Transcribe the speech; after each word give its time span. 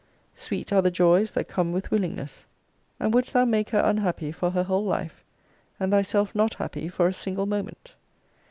Sweet 0.33 0.73
are 0.73 0.81
the 0.81 0.89
joys 0.89 1.29
that 1.33 1.47
come 1.47 1.71
with 1.71 1.91
willingness. 1.91 2.47
And 2.99 3.13
wouldst 3.13 3.33
thou 3.33 3.45
make 3.45 3.69
her 3.69 3.83
unhappy 3.85 4.31
for 4.31 4.49
her 4.49 4.63
whole 4.63 4.83
life, 4.83 5.23
and 5.79 5.91
thyself 5.91 6.33
not 6.33 6.55
happy 6.55 6.87
for 6.89 7.05
a 7.07 7.13
single 7.13 7.45
moment? 7.45 7.93